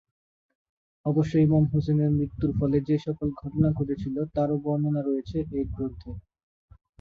[1.05, 6.11] অবশ্য ইমাম হোসেনের মৃত্যুর ফলে যে সকল ঘটনা ঘটেছিল তারও বর্ণনা রয়েছে এ গ্রন্থে।